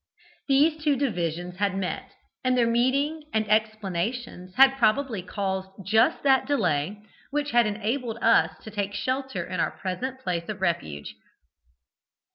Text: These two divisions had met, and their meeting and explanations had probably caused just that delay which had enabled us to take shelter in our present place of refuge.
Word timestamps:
These 0.47 0.83
two 0.83 0.95
divisions 0.95 1.57
had 1.57 1.77
met, 1.77 2.11
and 2.43 2.57
their 2.57 2.65
meeting 2.65 3.21
and 3.35 3.47
explanations 3.47 4.55
had 4.55 4.75
probably 4.79 5.21
caused 5.21 5.69
just 5.85 6.23
that 6.23 6.47
delay 6.47 7.03
which 7.29 7.51
had 7.51 7.67
enabled 7.67 8.17
us 8.19 8.57
to 8.63 8.71
take 8.71 8.95
shelter 8.95 9.45
in 9.45 9.59
our 9.59 9.69
present 9.77 10.19
place 10.19 10.49
of 10.49 10.59
refuge. 10.59 11.13